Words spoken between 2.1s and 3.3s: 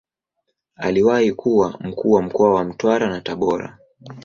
wa mkoa wa Mtwara na